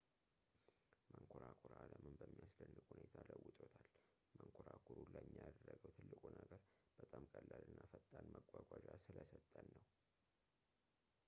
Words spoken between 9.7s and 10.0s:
ነው